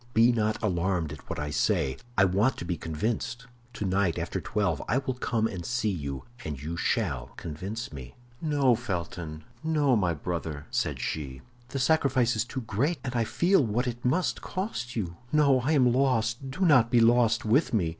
[0.15, 3.45] Be not alarmed at what I say; I want to be convinced.
[3.71, 8.73] Tonight, after twelve, I will come and see you, and you shall convince me." "No,
[8.73, 13.85] Felton, no, my brother," said she; "the sacrifice is too great, and I feel what
[13.85, 15.17] it must cost you.
[15.31, 17.89] No, I am lost; do not be lost with me.